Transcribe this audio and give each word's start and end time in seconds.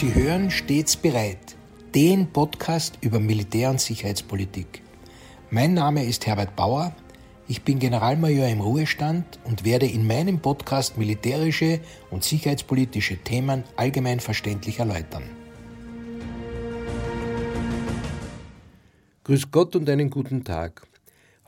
Sie 0.00 0.14
hören 0.14 0.50
stets 0.50 0.96
bereit, 0.96 1.58
den 1.94 2.32
Podcast 2.32 2.96
über 3.02 3.20
Militär- 3.20 3.68
und 3.68 3.82
Sicherheitspolitik. 3.82 4.80
Mein 5.50 5.74
Name 5.74 6.06
ist 6.06 6.26
Herbert 6.26 6.56
Bauer, 6.56 6.96
ich 7.48 7.64
bin 7.64 7.78
Generalmajor 7.78 8.48
im 8.48 8.62
Ruhestand 8.62 9.38
und 9.44 9.66
werde 9.66 9.84
in 9.84 10.06
meinem 10.06 10.38
Podcast 10.38 10.96
militärische 10.96 11.80
und 12.10 12.24
sicherheitspolitische 12.24 13.18
Themen 13.18 13.62
allgemein 13.76 14.20
verständlich 14.20 14.78
erläutern. 14.78 15.24
Grüß 19.24 19.50
Gott 19.50 19.76
und 19.76 19.86
einen 19.90 20.08
guten 20.08 20.44
Tag. 20.44 20.89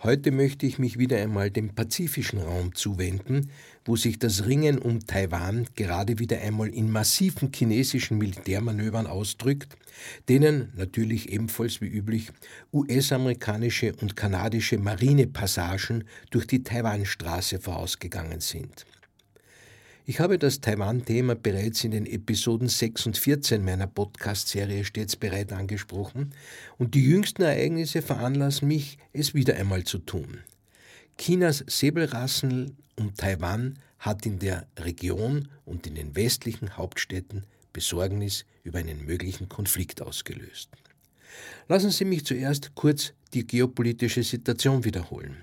Heute 0.05 0.33
möchte 0.33 0.67
ich 0.67 0.81
mich 0.81 0.98
wieder 0.98 1.19
einmal 1.19 1.53
dem 1.53 1.77
pazifischen 1.77 2.41
Raum 2.41 2.75
zuwenden, 2.75 3.53
wo 3.84 3.95
sich 3.95 4.19
das 4.19 4.47
Ringen 4.47 4.78
um 4.78 5.06
Taiwan 5.06 5.69
gerade 5.77 6.19
wieder 6.19 6.41
einmal 6.41 6.70
in 6.70 6.91
massiven 6.91 7.53
chinesischen 7.55 8.19
Militärmanövern 8.19 9.06
ausdrückt, 9.06 9.77
denen 10.28 10.72
natürlich 10.75 11.31
ebenfalls 11.31 11.81
wie 11.81 11.86
üblich 11.86 12.33
US-amerikanische 12.72 13.94
und 13.94 14.17
kanadische 14.17 14.77
Marinepassagen 14.77 16.03
durch 16.31 16.48
die 16.48 16.64
Taiwanstraße 16.64 17.61
vorausgegangen 17.61 18.41
sind. 18.41 18.84
Ich 20.05 20.19
habe 20.19 20.36
das 20.36 20.61
Taiwan-Thema 20.61 21.36
bereits 21.36 21.84
in 21.84 21.92
den 21.92 22.06
Episoden 22.06 22.67
6 22.69 23.06
und 23.06 23.17
14 23.17 23.64
meiner 23.64 23.86
Podcast-Serie 23.86 24.84
stets 24.84 25.14
bereit 25.14 25.53
angesprochen 25.53 26.34
und 26.77 26.97
die 26.97 27.05
jüngsten 27.05 27.42
Ereignisse 27.42 28.03
veranlassen 28.03 28.67
mich, 28.67 28.98
es 29.12 29.33
wieder 29.33 29.55
einmal 29.55 29.84
zu 29.84 29.98
tun. 29.98 30.39
Chinas 31.19 31.64
Säbelrassel 31.69 32.72
um 32.97 33.14
Taiwan 33.14 33.78
hat 34.00 34.27
in 34.27 34.41
der 34.41 34.67
Region 34.77 35.47
und 35.64 35.86
in 35.86 35.94
den 35.94 36.16
westlichen 36.16 36.77
Hauptstädten 36.77 37.44
Besorgnis 37.72 38.44
über 38.64 38.81
einen 38.81 39.06
möglichen 39.06 39.48
Konflikt 39.48 40.03
ausgelöst. 40.03 40.69
Lassen 41.69 41.92
Sie 41.92 42.05
mich 42.05 42.27
zuerst 42.27 42.75
kurz 42.75 43.12
die 43.34 43.47
geopolitische 43.47 44.25
Situation 44.25 44.84
wiederholen. 44.84 45.37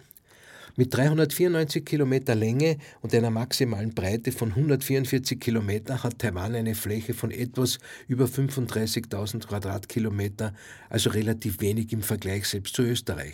Mit 0.75 0.93
394 0.93 1.83
Kilometer 1.83 2.35
Länge 2.35 2.77
und 3.01 3.13
einer 3.13 3.31
maximalen 3.31 3.93
Breite 3.93 4.31
von 4.31 4.49
144 4.49 5.39
Kilometer 5.39 6.03
hat 6.03 6.19
Taiwan 6.19 6.55
eine 6.55 6.75
Fläche 6.75 7.13
von 7.13 7.31
etwas 7.31 7.79
über 8.07 8.25
35.000 8.25 9.47
Quadratkilometer, 9.47 10.53
also 10.89 11.09
relativ 11.09 11.59
wenig 11.59 11.91
im 11.91 12.01
Vergleich 12.01 12.47
selbst 12.47 12.75
zu 12.75 12.83
Österreich. 12.83 13.33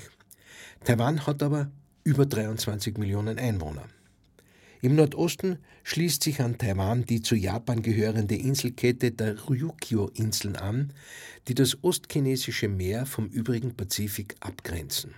Taiwan 0.83 1.25
hat 1.27 1.43
aber 1.43 1.71
über 2.03 2.25
23 2.25 2.97
Millionen 2.97 3.37
Einwohner. 3.37 3.85
Im 4.81 4.95
Nordosten 4.95 5.57
schließt 5.83 6.21
sich 6.23 6.41
an 6.41 6.57
Taiwan 6.57 7.05
die 7.05 7.21
zu 7.21 7.35
Japan 7.35 7.81
gehörende 7.81 8.35
Inselkette 8.35 9.11
der 9.11 9.49
Ryukyu-Inseln 9.49 10.55
an, 10.55 10.93
die 11.47 11.55
das 11.55 11.83
ostchinesische 11.83 12.67
Meer 12.67 13.05
vom 13.05 13.27
übrigen 13.27 13.75
Pazifik 13.75 14.35
abgrenzen. 14.41 15.15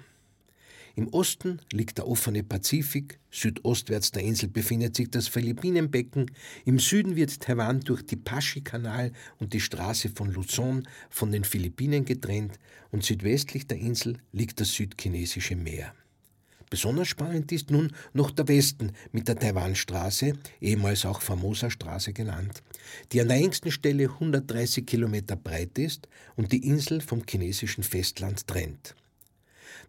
Im 0.97 1.09
Osten 1.09 1.61
liegt 1.71 1.99
der 1.99 2.07
offene 2.07 2.41
Pazifik, 2.41 3.19
südostwärts 3.29 4.09
der 4.13 4.23
Insel 4.23 4.49
befindet 4.49 4.95
sich 4.95 5.11
das 5.11 5.27
Philippinenbecken, 5.27 6.31
im 6.65 6.79
Süden 6.79 7.15
wird 7.15 7.39
Taiwan 7.39 7.81
durch 7.81 8.03
die 8.03 8.15
Paschi-Kanal 8.15 9.11
und 9.37 9.53
die 9.53 9.59
Straße 9.59 10.09
von 10.09 10.31
Luzon 10.31 10.87
von 11.11 11.31
den 11.31 11.43
Philippinen 11.43 12.03
getrennt 12.03 12.57
und 12.89 13.03
südwestlich 13.03 13.67
der 13.67 13.77
Insel 13.77 14.17
liegt 14.31 14.59
das 14.59 14.73
südchinesische 14.73 15.55
Meer. 15.55 15.93
Besonders 16.71 17.09
spannend 17.09 17.51
ist 17.51 17.69
nun 17.69 17.93
noch 18.13 18.31
der 18.31 18.47
Westen 18.47 18.91
mit 19.11 19.27
der 19.27 19.37
Taiwanstraße, 19.37 20.33
ehemals 20.59 21.05
auch 21.05 21.21
Formosa 21.21 21.69
Straße 21.69 22.11
genannt, 22.11 22.63
die 23.11 23.21
an 23.21 23.27
der 23.27 23.37
engsten 23.37 23.69
Stelle 23.69 24.05
130 24.05 24.83
Kilometer 24.83 25.35
breit 25.35 25.77
ist 25.77 26.07
und 26.35 26.51
die 26.51 26.65
Insel 26.65 27.01
vom 27.01 27.21
chinesischen 27.29 27.83
Festland 27.83 28.47
trennt. 28.47 28.95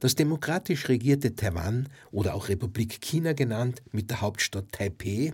Das 0.01 0.15
demokratisch 0.15 0.89
regierte 0.89 1.35
Taiwan 1.35 1.89
oder 2.13 2.35
auch 2.35 2.49
Republik 2.49 3.01
China 3.01 3.33
genannt 3.33 3.83
mit 3.91 4.11
der 4.11 4.21
Hauptstadt 4.21 4.71
Taipeh 4.71 5.33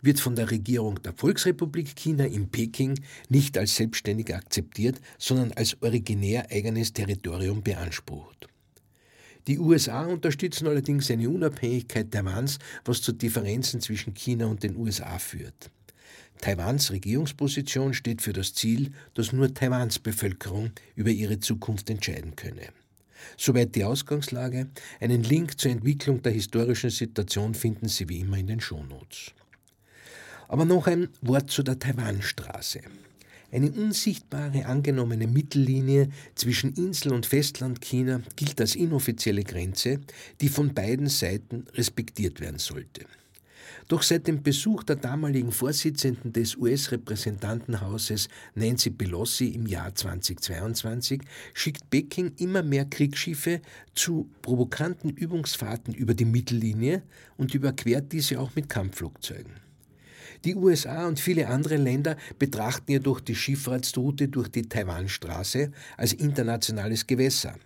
wird 0.00 0.18
von 0.18 0.34
der 0.34 0.50
Regierung 0.50 1.02
der 1.02 1.12
Volksrepublik 1.12 1.94
China 1.94 2.24
in 2.24 2.48
Peking 2.48 2.98
nicht 3.28 3.58
als 3.58 3.76
selbstständig 3.76 4.34
akzeptiert, 4.34 5.00
sondern 5.18 5.52
als 5.52 5.76
originär 5.82 6.50
eigenes 6.50 6.94
Territorium 6.94 7.62
beansprucht. 7.62 8.48
Die 9.46 9.58
USA 9.58 10.06
unterstützen 10.06 10.66
allerdings 10.66 11.10
eine 11.10 11.28
Unabhängigkeit 11.28 12.10
Taiwans, 12.10 12.58
was 12.84 13.02
zu 13.02 13.12
Differenzen 13.12 13.80
zwischen 13.80 14.14
China 14.14 14.46
und 14.46 14.62
den 14.62 14.76
USA 14.76 15.18
führt. 15.18 15.70
Taiwans 16.40 16.92
Regierungsposition 16.92 17.92
steht 17.94 18.22
für 18.22 18.32
das 18.32 18.54
Ziel, 18.54 18.92
dass 19.14 19.32
nur 19.32 19.52
Taiwans 19.52 19.98
Bevölkerung 19.98 20.70
über 20.94 21.10
ihre 21.10 21.40
Zukunft 21.40 21.90
entscheiden 21.90 22.36
könne. 22.36 22.68
Soweit 23.36 23.74
die 23.74 23.84
Ausgangslage. 23.84 24.68
Einen 25.00 25.22
Link 25.22 25.58
zur 25.60 25.70
Entwicklung 25.70 26.22
der 26.22 26.32
historischen 26.32 26.90
Situation 26.90 27.54
finden 27.54 27.88
Sie 27.88 28.08
wie 28.08 28.20
immer 28.20 28.38
in 28.38 28.46
den 28.46 28.60
Shownotes. 28.60 29.32
Aber 30.48 30.64
noch 30.64 30.86
ein 30.86 31.08
Wort 31.20 31.50
zu 31.50 31.62
der 31.62 31.78
Taiwanstraße. 31.78 32.80
Eine 33.50 33.70
unsichtbare 33.70 34.66
angenommene 34.66 35.26
Mittellinie 35.26 36.10
zwischen 36.34 36.74
Insel- 36.74 37.14
und 37.14 37.24
Festlandchina 37.24 38.20
gilt 38.36 38.60
als 38.60 38.74
inoffizielle 38.74 39.42
Grenze, 39.42 40.00
die 40.40 40.50
von 40.50 40.74
beiden 40.74 41.08
Seiten 41.08 41.64
respektiert 41.72 42.40
werden 42.40 42.58
sollte. 42.58 43.06
Doch 43.88 44.02
seit 44.02 44.26
dem 44.26 44.42
Besuch 44.42 44.82
der 44.82 44.96
damaligen 44.96 45.50
Vorsitzenden 45.50 46.30
des 46.34 46.56
US-Repräsentantenhauses 46.56 48.28
Nancy 48.54 48.90
Pelosi 48.90 49.48
im 49.48 49.66
Jahr 49.66 49.94
2022 49.94 51.22
schickt 51.54 51.88
Peking 51.88 52.32
immer 52.36 52.62
mehr 52.62 52.84
Kriegsschiffe 52.84 53.62
zu 53.94 54.28
provokanten 54.42 55.08
Übungsfahrten 55.08 55.94
über 55.94 56.12
die 56.12 56.26
Mittellinie 56.26 57.02
und 57.38 57.54
überquert 57.54 58.12
diese 58.12 58.38
auch 58.38 58.54
mit 58.54 58.68
Kampfflugzeugen. 58.68 59.54
Die 60.44 60.54
USA 60.54 61.08
und 61.08 61.18
viele 61.18 61.48
andere 61.48 61.76
Länder 61.76 62.18
betrachten 62.38 62.92
jedoch 62.92 63.20
die 63.20 63.34
Schifffahrtsroute 63.34 64.28
durch 64.28 64.48
die 64.48 64.68
Taiwanstraße 64.68 65.72
als 65.96 66.12
internationales 66.12 67.06
Gewässer. 67.06 67.56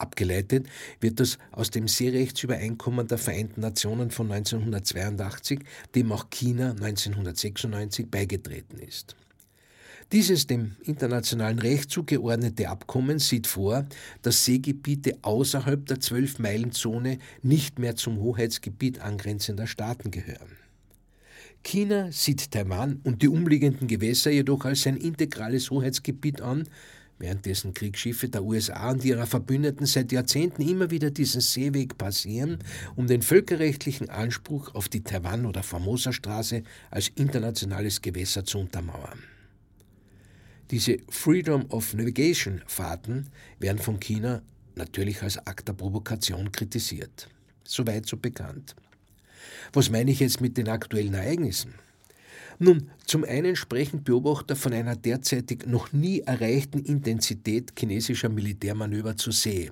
Abgeleitet 0.00 0.66
wird 1.00 1.20
das 1.20 1.38
aus 1.52 1.70
dem 1.70 1.88
Seerechtsübereinkommen 1.88 3.06
der 3.06 3.18
Vereinten 3.18 3.60
Nationen 3.60 4.10
von 4.10 4.30
1982, 4.30 5.60
dem 5.94 6.12
auch 6.12 6.30
China 6.30 6.70
1996 6.70 8.10
beigetreten 8.10 8.78
ist. 8.78 9.16
Dieses 10.12 10.48
dem 10.48 10.74
internationalen 10.82 11.60
Recht 11.60 11.88
zugeordnete 11.90 12.68
Abkommen 12.68 13.20
sieht 13.20 13.46
vor, 13.46 13.86
dass 14.22 14.44
Seegebiete 14.44 15.18
außerhalb 15.22 15.86
der 15.86 16.00
Zwölf-Meilen-Zone 16.00 17.18
nicht 17.42 17.78
mehr 17.78 17.94
zum 17.94 18.18
Hoheitsgebiet 18.18 19.00
angrenzender 19.00 19.68
Staaten 19.68 20.10
gehören. 20.10 20.56
China 21.62 22.10
sieht 22.10 22.50
Taiwan 22.50 23.00
und 23.04 23.22
die 23.22 23.28
umliegenden 23.28 23.86
Gewässer 23.86 24.30
jedoch 24.30 24.64
als 24.64 24.82
sein 24.82 24.96
integrales 24.96 25.70
Hoheitsgebiet 25.70 26.40
an, 26.40 26.64
währenddessen 27.20 27.74
Kriegsschiffe 27.74 28.28
der 28.28 28.42
USA 28.42 28.90
und 28.90 29.04
ihrer 29.04 29.26
Verbündeten 29.26 29.86
seit 29.86 30.10
Jahrzehnten 30.10 30.62
immer 30.62 30.90
wieder 30.90 31.10
diesen 31.10 31.40
Seeweg 31.40 31.96
passieren, 31.98 32.58
um 32.96 33.06
den 33.06 33.22
völkerrechtlichen 33.22 34.08
Anspruch 34.10 34.74
auf 34.74 34.88
die 34.88 35.02
Taiwan- 35.02 35.46
oder 35.46 35.62
Formosa-Straße 35.62 36.62
als 36.90 37.08
internationales 37.08 38.00
Gewässer 38.00 38.44
zu 38.44 38.58
untermauern. 38.58 39.22
Diese 40.70 40.98
Freedom 41.08 41.66
of 41.70 41.94
Navigation 41.94 42.62
Fahrten 42.66 43.28
werden 43.58 43.78
von 43.78 44.00
China 44.00 44.42
natürlich 44.76 45.22
als 45.22 45.38
Akt 45.46 45.68
der 45.68 45.74
Provokation 45.74 46.50
kritisiert. 46.52 47.28
Soweit 47.64 48.06
so 48.06 48.16
bekannt. 48.16 48.74
Was 49.72 49.90
meine 49.90 50.10
ich 50.10 50.20
jetzt 50.20 50.40
mit 50.40 50.56
den 50.56 50.68
aktuellen 50.68 51.14
Ereignissen? 51.14 51.74
Nun, 52.62 52.90
zum 53.06 53.24
einen 53.24 53.56
sprechen 53.56 54.04
Beobachter 54.04 54.54
von 54.54 54.74
einer 54.74 54.94
derzeitig 54.94 55.64
noch 55.66 55.94
nie 55.94 56.20
erreichten 56.20 56.80
Intensität 56.80 57.72
chinesischer 57.74 58.28
Militärmanöver 58.28 59.16
zur 59.16 59.32
See, 59.32 59.70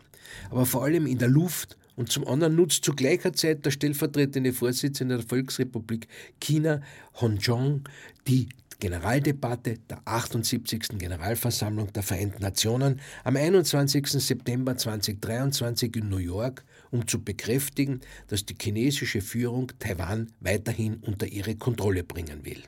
aber 0.50 0.64
vor 0.64 0.84
allem 0.84 1.06
in 1.06 1.18
der 1.18 1.28
Luft 1.28 1.76
und 1.96 2.10
zum 2.10 2.26
anderen 2.26 2.56
nutzt 2.56 2.86
zu 2.86 2.94
gleicher 2.94 3.34
Zeit 3.34 3.66
der 3.66 3.72
stellvertretende 3.72 4.54
Vorsitzende 4.54 5.18
der 5.18 5.26
Volksrepublik 5.26 6.08
China, 6.40 6.80
Hon 7.20 7.38
Zhong, 7.38 7.82
die 8.26 8.48
Generaldebatte 8.80 9.80
der 9.90 10.00
78. 10.06 10.96
Generalversammlung 10.96 11.92
der 11.92 12.02
Vereinten 12.02 12.40
Nationen 12.40 13.00
am 13.22 13.36
21. 13.36 14.06
September 14.08 14.78
2023 14.78 15.94
in 15.96 16.08
New 16.08 16.16
York, 16.16 16.64
um 16.90 17.06
zu 17.06 17.22
bekräftigen, 17.22 18.00
dass 18.28 18.46
die 18.46 18.56
chinesische 18.58 19.20
Führung 19.20 19.72
Taiwan 19.78 20.30
weiterhin 20.40 21.02
unter 21.02 21.26
ihre 21.26 21.56
Kontrolle 21.56 22.02
bringen 22.02 22.46
will. 22.46 22.62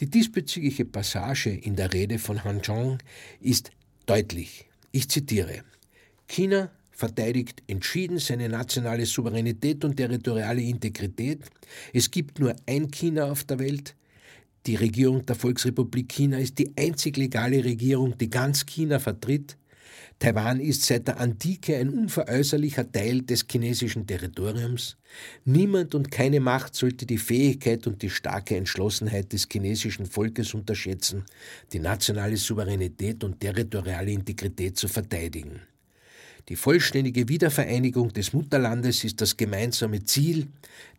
Die 0.00 0.10
diesbezügliche 0.10 0.84
Passage 0.84 1.50
in 1.50 1.76
der 1.76 1.92
Rede 1.92 2.18
von 2.18 2.42
Han 2.42 2.62
Zhong 2.64 2.98
ist 3.40 3.70
deutlich. 4.06 4.66
Ich 4.90 5.08
zitiere: 5.08 5.62
China 6.26 6.70
verteidigt 6.90 7.62
entschieden 7.68 8.18
seine 8.18 8.48
nationale 8.48 9.06
Souveränität 9.06 9.84
und 9.84 9.96
territoriale 9.96 10.62
Integrität. 10.62 11.40
Es 11.92 12.10
gibt 12.10 12.40
nur 12.40 12.56
ein 12.66 12.90
China 12.90 13.30
auf 13.30 13.44
der 13.44 13.60
Welt. 13.60 13.94
Die 14.66 14.76
Regierung 14.76 15.24
der 15.26 15.36
Volksrepublik 15.36 16.08
China 16.08 16.38
ist 16.38 16.58
die 16.58 16.72
einzig 16.76 17.16
legale 17.16 17.62
Regierung, 17.62 18.18
die 18.18 18.30
ganz 18.30 18.66
China 18.66 18.98
vertritt. 18.98 19.56
Taiwan 20.18 20.60
ist 20.60 20.82
seit 20.82 21.08
der 21.08 21.20
Antike 21.20 21.76
ein 21.76 21.90
unveräußerlicher 21.90 22.90
Teil 22.90 23.22
des 23.22 23.44
chinesischen 23.50 24.06
Territoriums. 24.06 24.96
Niemand 25.44 25.94
und 25.94 26.10
keine 26.10 26.40
Macht 26.40 26.74
sollte 26.74 27.06
die 27.06 27.18
Fähigkeit 27.18 27.86
und 27.86 28.02
die 28.02 28.10
starke 28.10 28.56
Entschlossenheit 28.56 29.32
des 29.32 29.48
chinesischen 29.50 30.06
Volkes 30.06 30.54
unterschätzen, 30.54 31.24
die 31.72 31.80
nationale 31.80 32.36
Souveränität 32.36 33.24
und 33.24 33.40
territoriale 33.40 34.12
Integrität 34.12 34.76
zu 34.76 34.88
verteidigen. 34.88 35.60
Die 36.48 36.56
vollständige 36.56 37.28
Wiedervereinigung 37.28 38.12
des 38.12 38.34
Mutterlandes 38.34 39.02
ist 39.04 39.20
das 39.20 39.36
gemeinsame 39.36 40.04
Ziel 40.04 40.48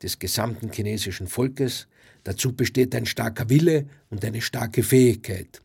des 0.02 0.18
gesamten 0.18 0.72
chinesischen 0.72 1.28
Volkes. 1.28 1.88
Dazu 2.24 2.54
besteht 2.54 2.96
ein 2.96 3.06
starker 3.06 3.50
Wille 3.50 3.86
und 4.10 4.26
eine 4.26 4.42
starke 4.42 4.82
Fähigkeit. 4.82 5.62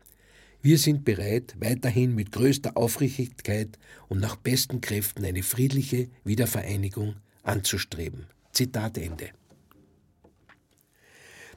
Wir 0.62 0.76
sind 0.76 1.04
bereit, 1.04 1.56
weiterhin 1.58 2.14
mit 2.14 2.32
größter 2.32 2.76
Aufrichtigkeit 2.76 3.78
und 4.08 4.20
nach 4.20 4.36
besten 4.36 4.82
Kräften 4.82 5.24
eine 5.24 5.42
friedliche 5.42 6.08
Wiedervereinigung 6.24 7.16
anzustreben. 7.42 8.26
Zitat 8.52 8.98
Ende. 8.98 9.30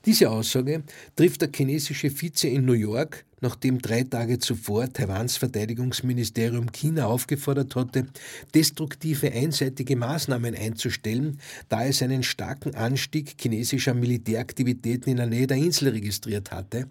Diese 0.05 0.29
Aussage 0.29 0.83
trifft 1.15 1.41
der 1.41 1.49
chinesische 1.55 2.09
Vize 2.09 2.49
in 2.49 2.65
New 2.65 2.73
York, 2.73 3.23
nachdem 3.39 3.81
drei 3.81 4.03
Tage 4.03 4.37
zuvor 4.37 4.91
Taiwans 4.91 5.37
Verteidigungsministerium 5.37 6.73
China 6.73 7.05
aufgefordert 7.05 7.73
hatte, 7.77 8.07
destruktive 8.53 9.31
einseitige 9.31 9.95
Maßnahmen 9.95 10.55
einzustellen, 10.55 11.39
da 11.69 11.85
es 11.85 12.01
einen 12.01 12.23
starken 12.23 12.75
Anstieg 12.75 13.35
chinesischer 13.39 13.93
Militäraktivitäten 13.93 15.09
in 15.09 15.17
der 15.17 15.27
Nähe 15.27 15.47
der 15.47 15.57
Insel 15.57 15.89
registriert 15.89 16.51
hatte. 16.51 16.89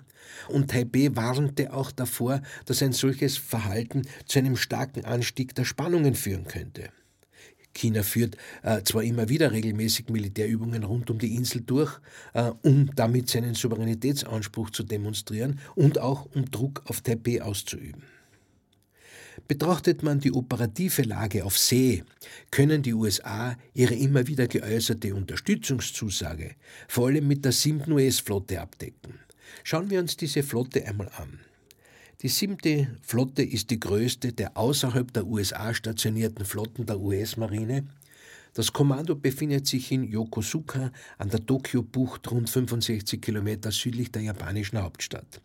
Und 0.48 0.70
Taipei 0.70 1.10
warnte 1.12 1.74
auch 1.74 1.92
davor, 1.92 2.40
dass 2.64 2.82
ein 2.82 2.92
solches 2.92 3.36
Verhalten 3.36 4.02
zu 4.24 4.38
einem 4.38 4.56
starken 4.56 5.04
Anstieg 5.04 5.54
der 5.54 5.66
Spannungen 5.66 6.14
führen 6.14 6.44
könnte. 6.44 6.88
China 7.74 8.02
führt 8.02 8.36
äh, 8.62 8.82
zwar 8.82 9.02
immer 9.02 9.28
wieder 9.28 9.52
regelmäßig 9.52 10.08
Militärübungen 10.08 10.84
rund 10.84 11.10
um 11.10 11.18
die 11.18 11.34
Insel 11.34 11.62
durch, 11.62 12.00
äh, 12.34 12.50
um 12.62 12.90
damit 12.94 13.28
seinen 13.28 13.54
Souveränitätsanspruch 13.54 14.70
zu 14.70 14.82
demonstrieren 14.82 15.60
und 15.74 15.98
auch 15.98 16.26
um 16.34 16.50
Druck 16.50 16.82
auf 16.86 17.00
Taipei 17.00 17.42
auszuüben. 17.42 18.02
Betrachtet 19.48 20.02
man 20.02 20.20
die 20.20 20.32
operative 20.32 21.02
Lage 21.02 21.44
auf 21.44 21.58
See, 21.58 22.04
können 22.50 22.82
die 22.82 22.94
USA 22.94 23.56
ihre 23.74 23.94
immer 23.94 24.26
wieder 24.26 24.46
geäußerte 24.46 25.14
Unterstützungszusage 25.14 26.54
vor 26.88 27.08
allem 27.08 27.28
mit 27.28 27.44
der 27.44 27.52
siebten 27.52 27.92
US-Flotte 27.92 28.60
abdecken. 28.60 29.18
Schauen 29.64 29.90
wir 29.90 30.00
uns 30.00 30.16
diese 30.16 30.42
Flotte 30.42 30.86
einmal 30.86 31.10
an. 31.16 31.40
Die 32.22 32.28
siebte 32.28 32.86
Flotte 33.02 33.42
ist 33.42 33.70
die 33.70 33.80
größte 33.80 34.32
der 34.32 34.56
außerhalb 34.56 35.12
der 35.12 35.26
USA 35.26 35.74
stationierten 35.74 36.44
Flotten 36.44 36.86
der 36.86 37.00
US-Marine. 37.00 37.84
Das 38.54 38.72
Kommando 38.72 39.16
befindet 39.16 39.66
sich 39.66 39.90
in 39.90 40.04
Yokosuka 40.04 40.92
an 41.18 41.30
der 41.30 41.44
Tokio-Bucht 41.44 42.30
rund 42.30 42.48
65 42.48 43.20
Kilometer 43.20 43.72
südlich 43.72 44.12
der 44.12 44.22
japanischen 44.22 44.80
Hauptstadt. 44.80 45.40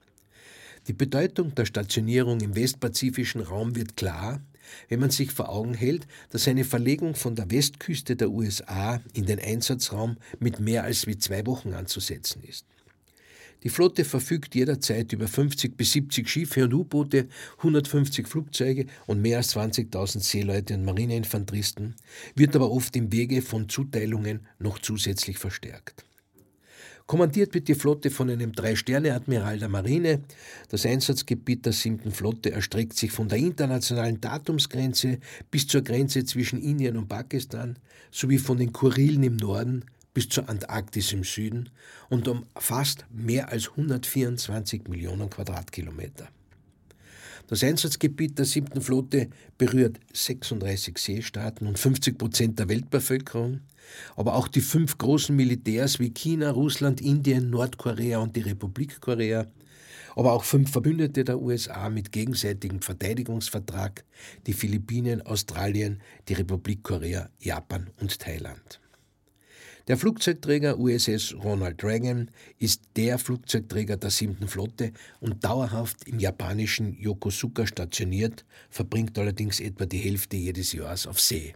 Die 0.88 0.94
Bedeutung 0.94 1.56
der 1.56 1.66
Stationierung 1.66 2.42
im 2.42 2.56
westpazifischen 2.56 3.42
Raum 3.42 3.76
wird 3.76 3.98
klar, 3.98 4.40
wenn 4.88 5.00
man 5.00 5.10
sich 5.10 5.32
vor 5.32 5.50
Augen 5.50 5.74
hält, 5.74 6.06
dass 6.30 6.48
eine 6.48 6.64
Verlegung 6.64 7.16
von 7.16 7.36
der 7.36 7.50
Westküste 7.50 8.16
der 8.16 8.30
USA 8.30 9.02
in 9.14 9.26
den 9.26 9.40
Einsatzraum 9.40 10.18
mit 10.40 10.60
mehr 10.60 10.84
als 10.84 11.08
wie 11.08 11.18
zwei 11.18 11.44
Wochen 11.48 11.74
anzusetzen 11.74 12.44
ist. 12.44 12.68
Die 13.64 13.70
Flotte 13.70 14.06
verfügt 14.06 14.56
jederzeit 14.56 15.12
über 15.14 15.28
50 15.28 15.76
bis 15.76 15.92
70 15.94 16.30
Schiffe 16.30 16.64
und 16.66 16.74
U-Boote, 16.74 17.28
150 17.58 18.28
Flugzeuge 18.28 18.86
und 19.08 19.22
mehr 19.22 19.38
als 19.38 19.56
20.000 19.56 20.20
Seeleute 20.20 20.76
und 20.76 20.86
Marineinfanteristen, 20.86 21.96
wird 22.36 22.56
aber 22.56 22.72
oft 22.72 22.96
im 22.96 23.12
Wege 23.12 23.42
von 23.42 23.68
Zuteilungen 23.68 24.42
noch 24.60 24.80
zusätzlich 24.80 25.38
verstärkt. 25.40 26.08
Kommandiert 27.08 27.54
wird 27.54 27.70
die 27.70 27.76
Flotte 27.76 28.12
von 28.12 28.30
einem 28.30 28.52
Drei-Sterne-Admiral 28.52 29.60
der 29.60 29.70
Marine. 29.70 30.24
Das 30.68 30.86
Einsatzgebiet 30.86 31.66
der 31.66 31.72
7. 31.72 32.12
Flotte 32.12 32.52
erstreckt 32.52 32.98
sich 32.98 33.14
von 33.14 33.30
der 33.30 33.38
internationalen 33.38 34.20
Datumsgrenze 34.20 35.20
bis 35.50 35.68
zur 35.68 35.84
Grenze 35.84 36.26
zwischen 36.26 36.62
Indien 36.62 36.98
und 36.98 37.08
Pakistan 37.08 37.80
sowie 38.12 38.38
von 38.38 38.58
den 38.58 38.74
Kurilen 38.74 39.24
im 39.24 39.38
Norden 39.38 39.86
bis 40.18 40.30
zur 40.30 40.50
Antarktis 40.50 41.14
im 41.14 41.24
Süden 41.24 41.70
und 42.10 42.28
umfasst 42.28 43.06
mehr 43.12 43.50
als 43.50 43.70
124 43.70 44.88
Millionen 44.88 45.30
Quadratkilometer. 45.30 46.28
Das 47.46 47.64
Einsatzgebiet 47.64 48.40
der 48.40 48.46
siebten 48.46 48.82
Flotte 48.82 49.30
berührt 49.60 50.00
36 50.14 50.98
Seestaaten 50.98 51.68
und 51.68 51.78
50 51.78 52.18
Prozent 52.18 52.58
der 52.58 52.68
Weltbevölkerung, 52.68 53.60
aber 54.16 54.34
auch 54.34 54.48
die 54.48 54.62
fünf 54.62 54.98
großen 54.98 55.36
Militärs 55.36 56.00
wie 56.00 56.10
China, 56.10 56.50
Russland, 56.50 57.00
Indien, 57.00 57.52
Nordkorea 57.52 58.18
und 58.18 58.36
die 58.36 58.42
Republik 58.42 59.00
Korea, 59.00 59.46
aber 60.16 60.34
auch 60.34 60.46
fünf 60.46 60.72
Verbündete 60.72 61.26
der 61.26 61.40
USA 61.40 61.92
mit 61.92 62.12
gegenseitigem 62.12 62.82
Verteidigungsvertrag, 62.82 64.04
die 64.48 64.54
Philippinen, 64.54 65.22
Australien, 65.22 66.02
die 66.28 66.34
Republik 66.34 66.82
Korea, 66.82 67.30
Japan 67.40 67.92
und 68.00 68.18
Thailand. 68.18 68.80
Der 69.88 69.96
Flugzeugträger 69.96 70.78
USS 70.78 71.34
Ronald 71.42 71.82
Reagan 71.82 72.30
ist 72.60 72.82
der 72.98 73.18
Flugzeugträger 73.18 73.96
der 73.96 74.10
7. 74.10 74.46
Flotte 74.50 74.92
und 75.22 75.46
dauerhaft 75.46 76.06
im 76.10 76.20
japanischen 76.20 77.00
Yokosuka 77.00 77.66
stationiert, 77.66 78.44
verbringt 78.70 79.18
allerdings 79.18 79.62
etwa 79.62 79.86
die 79.86 80.00
Hälfte 80.00 80.36
jedes 80.36 80.74
Jahres 80.74 81.08
auf 81.08 81.22
See. 81.22 81.54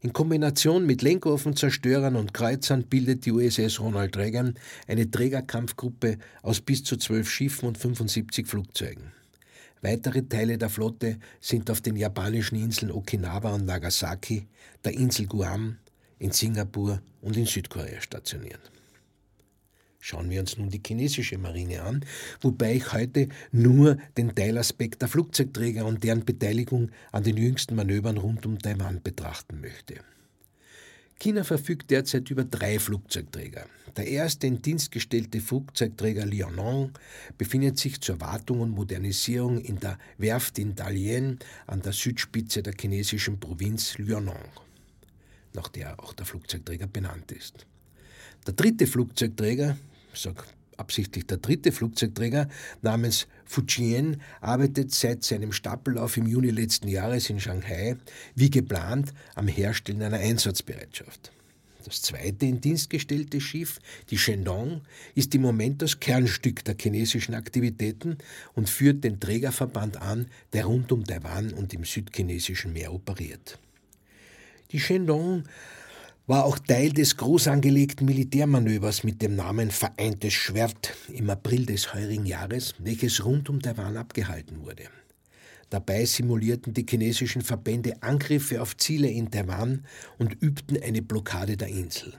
In 0.00 0.14
Kombination 0.14 0.86
mit 0.86 1.02
Lenkwaffenzerstörern 1.02 2.16
und 2.16 2.32
Kreuzern 2.32 2.84
bildet 2.84 3.26
die 3.26 3.32
USS 3.32 3.80
Ronald 3.80 4.16
Reagan 4.16 4.54
eine 4.86 5.10
Trägerkampfgruppe 5.10 6.16
aus 6.40 6.62
bis 6.62 6.84
zu 6.84 6.96
zwölf 6.96 7.28
Schiffen 7.28 7.68
und 7.68 7.76
75 7.76 8.46
Flugzeugen. 8.46 9.12
Weitere 9.82 10.22
Teile 10.22 10.56
der 10.56 10.70
Flotte 10.70 11.18
sind 11.38 11.70
auf 11.70 11.82
den 11.82 11.96
japanischen 11.96 12.56
Inseln 12.56 12.90
Okinawa 12.90 13.56
und 13.56 13.66
Nagasaki, 13.66 14.46
der 14.82 14.94
Insel 14.94 15.26
Guam, 15.26 15.76
in 16.20 16.30
Singapur 16.30 17.02
und 17.20 17.36
in 17.36 17.46
Südkorea 17.46 18.00
stationiert. 18.00 18.70
Schauen 19.98 20.30
wir 20.30 20.40
uns 20.40 20.56
nun 20.56 20.70
die 20.70 20.80
chinesische 20.84 21.36
Marine 21.36 21.82
an, 21.82 22.04
wobei 22.40 22.76
ich 22.76 22.92
heute 22.92 23.28
nur 23.52 23.98
den 24.16 24.34
Teilaspekt 24.34 25.02
der 25.02 25.08
Flugzeugträger 25.08 25.84
und 25.84 26.02
deren 26.04 26.24
Beteiligung 26.24 26.90
an 27.12 27.22
den 27.22 27.36
jüngsten 27.36 27.74
Manövern 27.74 28.16
rund 28.16 28.46
um 28.46 28.58
Taiwan 28.58 29.02
betrachten 29.02 29.60
möchte. 29.60 29.96
China 31.18 31.44
verfügt 31.44 31.90
derzeit 31.90 32.30
über 32.30 32.44
drei 32.44 32.78
Flugzeugträger. 32.78 33.66
Der 33.94 34.06
erste 34.06 34.46
in 34.46 34.62
Dienst 34.62 34.90
gestellte 34.90 35.40
Flugzeugträger 35.40 36.24
Liaoning 36.24 36.92
befindet 37.36 37.78
sich 37.78 38.00
zur 38.00 38.22
Wartung 38.22 38.60
und 38.60 38.70
Modernisierung 38.70 39.58
in 39.58 39.80
der 39.80 39.98
Werft 40.16 40.58
in 40.58 40.74
Dalian 40.74 41.38
an 41.66 41.82
der 41.82 41.92
Südspitze 41.92 42.62
der 42.62 42.72
chinesischen 42.72 43.38
Provinz 43.38 43.98
Liaoning 43.98 44.48
nach 45.54 45.68
der 45.68 46.00
auch 46.00 46.12
der 46.12 46.26
Flugzeugträger 46.26 46.86
benannt 46.86 47.32
ist. 47.32 47.66
Der 48.46 48.54
dritte 48.54 48.86
Flugzeugträger, 48.86 49.76
ich 50.12 50.20
sage 50.20 50.42
absichtlich 50.76 51.26
der 51.26 51.36
dritte 51.36 51.72
Flugzeugträger 51.72 52.48
namens 52.82 53.28
Fujian, 53.44 54.20
arbeitet 54.40 54.92
seit 54.92 55.22
seinem 55.22 55.52
Stappellauf 55.52 56.16
im 56.16 56.26
Juni 56.26 56.50
letzten 56.50 56.88
Jahres 56.88 57.30
in 57.30 57.38
Shanghai 57.38 57.96
wie 58.34 58.50
geplant 58.50 59.12
am 59.34 59.46
Herstellen 59.46 60.02
einer 60.02 60.18
Einsatzbereitschaft. 60.18 61.32
Das 61.84 62.02
zweite 62.02 62.46
in 62.46 62.60
Dienst 62.60 62.90
gestellte 62.90 63.40
Schiff, 63.40 63.78
die 64.10 64.18
Shendong, 64.18 64.82
ist 65.14 65.34
im 65.34 65.42
Moment 65.42 65.80
das 65.80 65.98
Kernstück 65.98 66.64
der 66.64 66.76
chinesischen 66.78 67.34
Aktivitäten 67.34 68.18
und 68.54 68.68
führt 68.68 69.02
den 69.04 69.18
Trägerverband 69.18 69.96
an, 69.96 70.26
der 70.52 70.66
rund 70.66 70.92
um 70.92 71.04
Taiwan 71.04 71.52
und 71.52 71.72
im 71.72 71.84
südchinesischen 71.84 72.72
Meer 72.72 72.92
operiert. 72.92 73.58
Die 74.72 74.78
Shendong 74.78 75.44
war 76.28 76.44
auch 76.44 76.56
Teil 76.60 76.92
des 76.92 77.16
groß 77.16 77.48
angelegten 77.48 78.06
Militärmanövers 78.06 79.02
mit 79.02 79.20
dem 79.20 79.34
Namen 79.34 79.72
Vereintes 79.72 80.32
Schwert 80.32 80.94
im 81.12 81.28
April 81.28 81.66
des 81.66 81.92
heurigen 81.92 82.24
Jahres, 82.24 82.74
welches 82.78 83.24
rund 83.24 83.50
um 83.50 83.60
Taiwan 83.60 83.96
abgehalten 83.96 84.64
wurde. 84.64 84.84
Dabei 85.70 86.04
simulierten 86.04 86.72
die 86.72 86.86
chinesischen 86.88 87.42
Verbände 87.42 88.00
Angriffe 88.00 88.62
auf 88.62 88.76
Ziele 88.76 89.08
in 89.08 89.32
Taiwan 89.32 89.84
und 90.18 90.40
übten 90.40 90.80
eine 90.80 91.02
Blockade 91.02 91.56
der 91.56 91.68
Insel. 91.68 92.14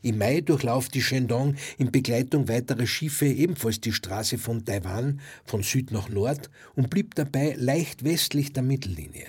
Im 0.00 0.16
Mai 0.16 0.40
durchlauft 0.40 0.94
die 0.94 1.02
Shendong 1.02 1.56
in 1.76 1.92
Begleitung 1.92 2.48
weiterer 2.48 2.86
Schiffe 2.86 3.26
ebenfalls 3.26 3.78
die 3.78 3.92
Straße 3.92 4.38
von 4.38 4.64
Taiwan 4.64 5.20
von 5.44 5.62
Süd 5.62 5.90
nach 5.90 6.08
Nord 6.08 6.50
und 6.76 6.88
blieb 6.88 7.14
dabei 7.14 7.54
leicht 7.58 8.04
westlich 8.04 8.54
der 8.54 8.62
Mittellinie. 8.62 9.26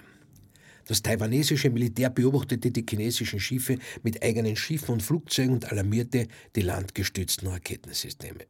Das 0.87 1.01
taiwanesische 1.01 1.69
Militär 1.69 2.09
beobachtete 2.09 2.71
die 2.71 2.85
chinesischen 2.87 3.39
Schiffe 3.39 3.77
mit 4.03 4.21
eigenen 4.21 4.55
Schiffen 4.55 4.93
und 4.93 5.03
Flugzeugen 5.03 5.53
und 5.53 5.71
alarmierte 5.71 6.27
die 6.55 6.61
landgestützten 6.61 7.47
Raketensysteme. 7.47 8.45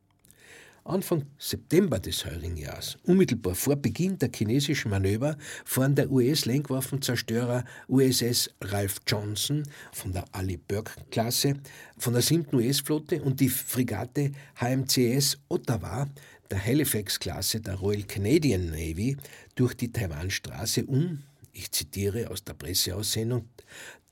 Anfang 0.86 1.26
September 1.38 1.98
des 1.98 2.26
heurigen 2.26 2.58
Jahres, 2.58 2.98
unmittelbar 3.04 3.56
vor 3.56 3.78
Beginn 3.78 4.18
der 4.18 4.30
chinesischen 4.36 4.92
Manöver, 4.92 5.38
fuhren 5.64 5.96
der 5.96 6.12
US-Lenkwaffenzerstörer 6.12 7.64
USS 7.88 8.50
Ralph 8.60 8.98
Johnson 9.08 9.64
von 9.94 10.12
der 10.12 10.26
Ali 10.34 10.58
Burke-Klasse 10.58 11.54
von 11.98 12.12
der 12.12 12.22
7. 12.22 12.54
US-Flotte 12.54 13.22
und 13.22 13.40
die 13.40 13.48
Fregatte 13.48 14.34
HMCS 14.60 15.38
Ottawa 15.48 16.10
der 16.52 16.66
Halifax-Klasse 16.66 17.62
der 17.62 17.76
Royal 17.76 18.04
Canadian 18.04 18.70
Navy 18.70 19.16
durch 19.56 19.76
die 19.76 19.90
Taiwanstraße, 19.92 20.84
um 20.84 21.20
ich 21.54 21.72
zitiere 21.72 22.30
aus 22.30 22.44
der 22.44 22.54
Presseaussendung, 22.54 23.48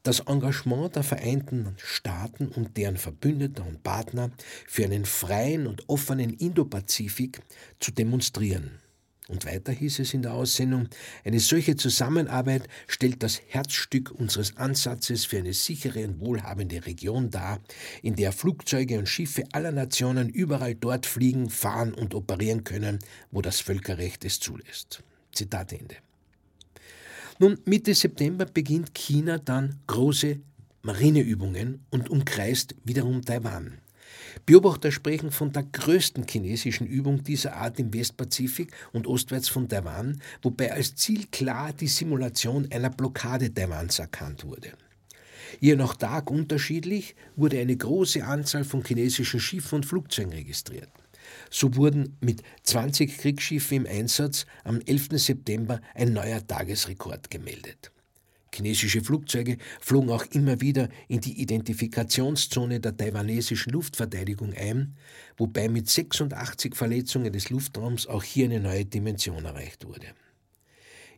das 0.03 0.21
Engagement 0.21 0.95
der 0.95 1.03
Vereinten 1.03 1.75
Staaten 1.77 2.48
und 2.48 2.77
deren 2.77 2.98
Verbündeter 2.98 3.65
und 3.65 3.83
Partner 3.83 4.31
für 4.67 4.86
einen 4.86 5.05
freien 5.05 5.67
und 5.67 5.88
offenen 5.89 6.31
Indopazifik 6.31 7.41
zu 7.79 7.91
demonstrieren. 7.91 8.79
Und 9.27 9.45
weiter 9.45 9.71
hieß 9.71 10.00
es 10.00 10.13
in 10.13 10.24
der 10.24 10.33
Aussendung, 10.33 10.89
eine 11.24 11.39
solche 11.39 11.75
Zusammenarbeit 11.75 12.67
stellt 12.88 13.24
das 13.24 13.41
Herzstück 13.48 14.12
unseres 14.12 14.57
Ansatzes 14.57 15.25
für 15.25 15.38
eine 15.38 15.53
sichere 15.53 16.03
und 16.03 16.19
wohlhabende 16.19 16.86
Region 16.86 17.29
dar, 17.29 17.62
in 18.01 18.15
der 18.15 18.33
Flugzeuge 18.33 19.00
und 19.00 19.07
Schiffe 19.07 19.45
aller 19.53 19.71
Nationen 19.71 20.29
überall 20.29 20.75
dort 20.75 21.05
fliegen, 21.05 21.50
fahren 21.50 21.93
und 21.93 22.13
operieren 22.13 22.63
können, 22.63 23.00
wo 23.29 23.41
das 23.41 23.62
Völkerrecht 23.62 24.25
es 24.25 24.39
zulässt. 24.39 25.03
Zitat 25.31 25.71
Ende. 25.71 25.95
Nun, 27.41 27.57
Mitte 27.65 27.95
September 27.95 28.45
beginnt 28.45 28.93
China 28.93 29.39
dann 29.39 29.79
große 29.88 30.41
Marineübungen 30.83 31.83
und 31.89 32.12
umkreist 32.12 32.75
wiederum 32.83 33.25
Taiwan. 33.25 33.79
Beobachter 34.45 34.91
sprechen 34.91 35.31
von 35.31 35.51
der 35.51 35.63
größten 35.63 36.27
chinesischen 36.29 36.86
Übung 36.86 37.24
dieser 37.24 37.55
Art 37.55 37.79
im 37.79 37.91
Westpazifik 37.91 38.71
und 38.93 39.07
ostwärts 39.07 39.50
von 39.50 39.67
Taiwan, 39.67 40.21
wobei 40.43 40.71
als 40.71 40.93
Ziel 40.93 41.25
klar 41.31 41.74
die 41.74 41.88
Simulation 41.88 42.67
einer 42.71 42.91
Blockade 42.91 43.51
Taiwans 43.51 43.98
erkannt 43.98 44.45
wurde. 44.45 44.74
Je 45.60 45.75
nach 45.75 45.95
Tag 45.95 46.29
unterschiedlich 46.29 47.15
wurde 47.36 47.57
eine 47.57 47.75
große 47.75 48.24
Anzahl 48.24 48.65
von 48.65 48.86
chinesischen 48.86 49.39
Schiffen 49.39 49.77
und 49.77 49.88
Flugzeugen 49.88 50.33
registriert. 50.33 50.91
So 51.50 51.75
wurden 51.75 52.17
mit 52.21 52.43
20 52.63 53.17
Kriegsschiffen 53.17 53.77
im 53.77 53.88
Einsatz 53.88 54.45
am 54.63 54.81
11. 54.81 55.09
September 55.13 55.81
ein 55.93 56.13
neuer 56.13 56.45
Tagesrekord 56.45 57.29
gemeldet. 57.29 57.91
Chinesische 58.53 59.01
Flugzeuge 59.01 59.57
flogen 59.79 60.09
auch 60.09 60.25
immer 60.31 60.59
wieder 60.59 60.89
in 61.07 61.21
die 61.21 61.41
Identifikationszone 61.41 62.81
der 62.81 62.97
taiwanesischen 62.97 63.71
Luftverteidigung 63.71 64.53
ein, 64.53 64.95
wobei 65.38 65.69
mit 65.69 65.89
86 65.89 66.75
Verletzungen 66.75 67.31
des 67.31 67.50
Luftraums 67.50 68.07
auch 68.07 68.23
hier 68.23 68.45
eine 68.45 68.59
neue 68.59 68.85
Dimension 68.85 69.45
erreicht 69.45 69.88
wurde. 69.88 70.07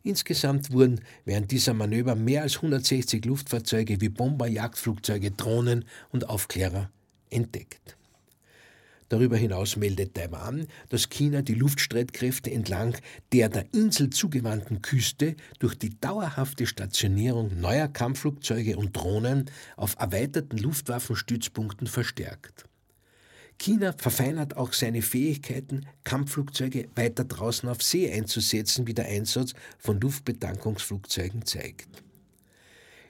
Insgesamt 0.03 0.71
wurden 0.71 1.01
während 1.25 1.49
dieser 1.49 1.73
Manöver 1.73 2.13
mehr 2.13 2.43
als 2.43 2.57
160 2.57 3.25
Luftfahrzeuge 3.25 4.01
wie 4.01 4.09
Bomber, 4.09 4.47
Jagdflugzeuge, 4.47 5.31
Drohnen 5.31 5.85
und 6.11 6.29
Aufklärer 6.29 6.91
entdeckt. 7.29 7.97
Darüber 9.09 9.37
hinaus 9.37 9.75
meldet 9.75 10.15
Taiwan, 10.15 10.67
dass 10.89 11.09
China 11.09 11.41
die 11.41 11.53
Luftstreitkräfte 11.53 12.51
entlang 12.51 12.95
der 13.31 13.49
der 13.49 13.65
Insel 13.73 14.09
zugewandten 14.09 14.81
Küste 14.81 15.35
durch 15.59 15.75
die 15.75 15.99
dauerhafte 15.99 16.65
Stationierung 16.65 17.59
neuer 17.59 17.87
Kampfflugzeuge 17.87 18.77
und 18.77 18.95
Drohnen 18.95 19.49
auf 19.77 19.95
erweiterten 19.99 20.57
Luftwaffenstützpunkten 20.57 21.87
verstärkt. 21.87 22.65
China 23.59 23.93
verfeinert 23.93 24.57
auch 24.57 24.73
seine 24.73 25.01
Fähigkeiten, 25.01 25.85
Kampfflugzeuge 26.03 26.89
weiter 26.95 27.23
draußen 27.23 27.69
auf 27.69 27.81
See 27.81 28.11
einzusetzen, 28.11 28.87
wie 28.87 28.93
der 28.93 29.05
Einsatz 29.05 29.53
von 29.77 30.01
Luftbetankungsflugzeugen 30.01 31.45
zeigt. 31.45 32.03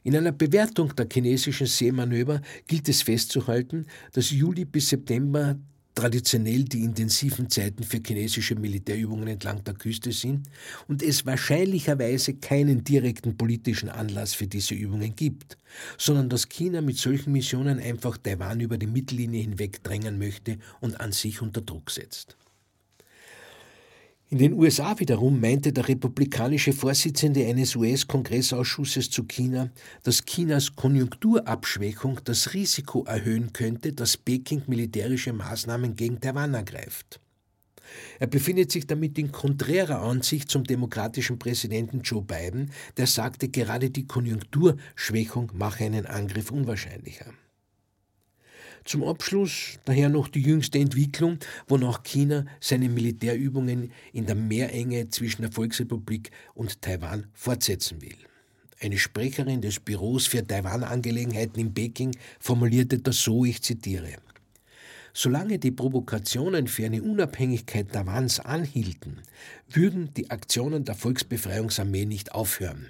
In 0.03 0.17
einer 0.17 0.33
Bewertung 0.33 0.93
der 0.95 1.07
chinesischen 1.11 1.65
Seemanöver 1.65 2.41
gilt 2.67 2.89
es 2.89 3.01
festzuhalten, 3.01 3.87
dass 4.11 4.31
Juli 4.31 4.65
bis 4.65 4.89
September 4.89 5.57
traditionell 5.95 6.63
die 6.63 6.83
intensiven 6.83 7.49
Zeiten 7.49 7.83
für 7.83 7.99
chinesische 8.05 8.55
Militärübungen 8.55 9.27
entlang 9.27 9.63
der 9.63 9.75
Küste 9.75 10.11
sind 10.11 10.47
und 10.87 11.03
es 11.03 11.25
wahrscheinlicherweise 11.25 12.35
keinen 12.35 12.83
direkten 12.83 13.37
politischen 13.37 13.89
Anlass 13.89 14.33
für 14.33 14.47
diese 14.47 14.73
Übungen 14.75 15.15
gibt, 15.15 15.57
sondern 15.97 16.29
dass 16.29 16.49
China 16.49 16.81
mit 16.81 16.97
solchen 16.97 17.31
Missionen 17.31 17.79
einfach 17.79 18.17
Taiwan 18.17 18.59
über 18.59 18.77
die 18.77 18.87
Mittellinie 18.87 19.41
hinweg 19.41 19.83
drängen 19.83 20.17
möchte 20.17 20.57
und 20.81 20.99
an 20.99 21.11
sich 21.11 21.41
unter 21.41 21.61
Druck 21.61 21.91
setzt. 21.91 22.37
In 24.33 24.39
den 24.39 24.53
USA 24.53 24.99
wiederum 24.99 25.39
meinte 25.39 25.71
der 25.71 25.87
republikanische 25.87 26.73
Vorsitzende 26.73 27.45
eines 27.45 27.75
US-Kongressausschusses 27.75 29.11
zu 29.11 29.25
China, 29.25 29.69
dass 30.01 30.25
Chinas 30.25 30.75
Konjunkturabschwächung 30.75 32.19
das 32.23 32.55
Risiko 32.55 33.03
erhöhen 33.03 33.53
könnte, 33.53 33.93
dass 33.93 34.17
Peking 34.17 34.63
militärische 34.65 35.33
Maßnahmen 35.33 35.95
gegen 35.95 36.19
Taiwan 36.19 36.55
ergreift. 36.55 37.19
Er 38.17 38.25
befindet 38.25 38.71
sich 38.71 38.87
damit 38.87 39.19
in 39.19 39.31
konträrer 39.31 40.01
Ansicht 40.01 40.49
zum 40.49 40.63
demokratischen 40.63 41.37
Präsidenten 41.37 42.01
Joe 42.01 42.23
Biden, 42.23 42.71
der 42.97 43.05
sagte, 43.05 43.49
gerade 43.49 43.91
die 43.91 44.07
Konjunkturschwächung 44.07 45.51
mache 45.53 45.83
einen 45.83 46.07
Angriff 46.07 46.49
unwahrscheinlicher. 46.49 47.27
Zum 48.85 49.03
Abschluss 49.03 49.79
daher 49.85 50.09
noch 50.09 50.27
die 50.27 50.41
jüngste 50.41 50.79
Entwicklung, 50.79 51.37
wonach 51.67 52.03
China 52.03 52.45
seine 52.59 52.89
Militärübungen 52.89 53.91
in 54.11 54.25
der 54.25 54.35
Meerenge 54.35 55.09
zwischen 55.09 55.43
der 55.43 55.51
Volksrepublik 55.51 56.31
und 56.53 56.81
Taiwan 56.81 57.27
fortsetzen 57.33 58.01
will. 58.01 58.17
Eine 58.81 58.97
Sprecherin 58.97 59.61
des 59.61 59.79
Büros 59.79 60.27
für 60.27 60.45
Taiwan-Angelegenheiten 60.45 61.59
in 61.61 61.73
Peking 61.73 62.13
formulierte 62.39 62.99
das 62.99 63.21
so, 63.21 63.45
ich 63.45 63.61
zitiere. 63.61 64.17
Solange 65.13 65.59
die 65.59 65.71
Provokationen 65.71 66.67
für 66.67 66.85
eine 66.85 67.01
Unabhängigkeit 67.01 67.93
Taiwans 67.93 68.41
anhielten, 68.41 69.21
würden 69.69 70.13
die 70.15 70.29
Aktionen 70.31 70.83
der 70.83 70.95
Volksbefreiungsarmee 70.95 72.05
nicht 72.05 72.33
aufhören. 72.33 72.89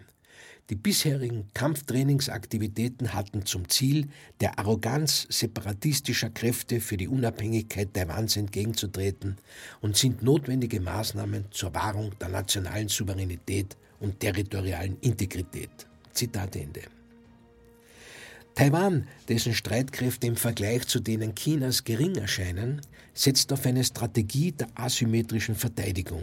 Die 0.70 0.76
bisherigen 0.76 1.50
Kampftrainingsaktivitäten 1.54 3.14
hatten 3.14 3.46
zum 3.46 3.68
Ziel, 3.68 4.08
der 4.40 4.58
Arroganz 4.60 5.28
separatistischer 5.30 6.30
Kräfte 6.30 6.80
für 6.80 6.96
die 6.96 7.10
Unabhängigkeit 7.10 7.94
Taiwans 7.94 8.38
entgegenzutreten 8.38 9.38
und 9.82 9.98
sind 9.98 10.24
notwendige 10.24 10.80
Maßnahmen 10.80 11.46
zur 11.52 11.74
Wahrung 11.74 12.18
der 12.20 12.30
nationalen 12.30 12.88
Souveränität 12.88 13.76
und 14.00 14.22
territorialen 14.22 14.98
Integrität. 15.02 15.70
Zitat 16.14 16.56
Ende. 16.56 16.82
Taiwan, 18.56 19.08
dessen 19.30 19.56
Streitkräfte 19.56 20.28
im 20.28 20.36
Vergleich 20.36 20.86
zu 20.86 21.00
denen 21.00 21.34
Chinas 21.34 21.84
gering 21.84 22.16
erscheinen, 22.16 22.82
setzt 23.16 23.52
auf 23.52 23.66
eine 23.66 23.84
Strategie 23.84 24.52
der 24.52 24.68
asymmetrischen 24.76 25.56
Verteidigung, 25.56 26.22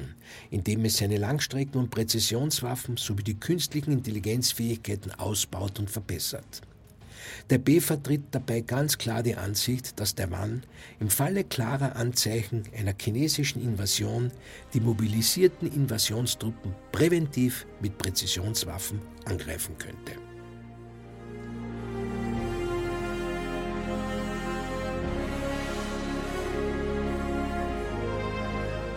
indem 0.49 0.85
es 0.85 0.99
seine 0.99 1.19
Langstrecken- 1.19 1.81
und 1.81 1.91
Präzisionswaffen 1.91 2.97
sowie 2.97 3.25
die 3.25 3.35
künstlichen 3.35 3.91
Intelligenzfähigkeiten 3.91 5.13
ausbaut 5.13 5.81
und 5.81 5.91
verbessert. 5.91 6.63
Der 7.51 7.59
B 7.59 7.81
vertritt 7.81 8.23
dabei 8.31 8.61
ganz 8.61 8.97
klar 8.97 9.25
die 9.25 9.35
Ansicht, 9.35 9.99
dass 9.99 10.15
Taiwan 10.15 10.63
im 11.01 11.11
Falle 11.11 11.43
klarer 11.43 11.97
Anzeichen 11.97 12.63
einer 12.79 12.95
chinesischen 12.99 13.61
Invasion 13.61 14.31
die 14.73 14.81
mobilisierten 14.81 15.71
Invasionstruppen 15.71 16.77
präventiv 16.93 17.67
mit 17.81 17.99
Präzisionswaffen 17.99 19.01
angreifen 19.25 19.77
könnte. 19.79 20.30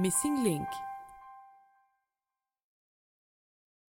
Missing 0.00 0.42
Link 0.42 0.68